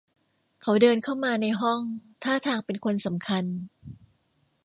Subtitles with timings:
[0.61, 1.81] เขาเดินเข้ามาในห้อง
[2.23, 3.45] ท่าทางเป็นคนสำคัญ